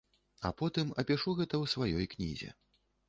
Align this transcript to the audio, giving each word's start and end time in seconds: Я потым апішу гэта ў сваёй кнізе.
Я 0.45 0.49
потым 0.61 0.87
апішу 1.03 1.35
гэта 1.41 1.55
ў 1.63 1.75
сваёй 1.75 2.05
кнізе. 2.15 2.49